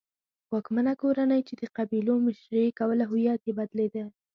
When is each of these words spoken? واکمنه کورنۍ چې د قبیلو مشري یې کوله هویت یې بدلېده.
واکمنه 0.51 0.93
کورنۍ 1.01 1.41
چې 1.47 1.53
د 1.61 1.63
قبیلو 1.77 2.13
مشري 2.25 2.61
یې 2.65 2.75
کوله 2.79 3.05
هویت 3.11 3.41
یې 3.47 3.53
بدلېده. 3.59 4.03